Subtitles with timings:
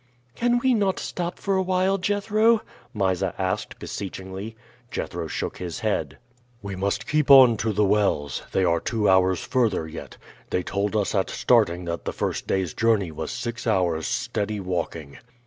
[0.33, 4.55] "Can we not stop for awhile, Jethro?" Mysa asked beseechingly.
[4.89, 6.17] Jethro shook his head.
[6.63, 8.41] "We must keep on to the wells.
[8.51, 10.17] They are two hours further yet.
[10.49, 15.19] They told us at starting that the first day's journey was six hours' steady walking."